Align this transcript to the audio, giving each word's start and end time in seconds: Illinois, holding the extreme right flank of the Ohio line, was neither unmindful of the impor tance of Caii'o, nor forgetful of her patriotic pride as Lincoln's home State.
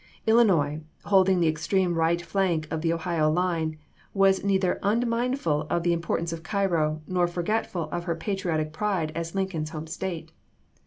Illinois, 0.25 0.81
holding 1.05 1.39
the 1.39 1.47
extreme 1.47 1.93
right 1.93 2.23
flank 2.23 2.67
of 2.71 2.81
the 2.81 2.91
Ohio 2.91 3.29
line, 3.31 3.77
was 4.15 4.43
neither 4.43 4.79
unmindful 4.81 5.67
of 5.69 5.83
the 5.83 5.93
impor 5.95 6.17
tance 6.17 6.33
of 6.33 6.41
Caii'o, 6.41 7.01
nor 7.05 7.27
forgetful 7.27 7.87
of 7.91 8.05
her 8.05 8.15
patriotic 8.15 8.73
pride 8.73 9.11
as 9.13 9.35
Lincoln's 9.35 9.69
home 9.69 9.85
State. 9.85 10.31